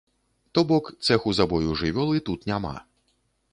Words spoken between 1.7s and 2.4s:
жывёлы